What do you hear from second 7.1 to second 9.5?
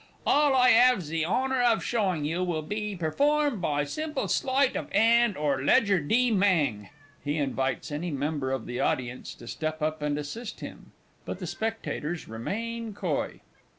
(_He invites any member of the Audience to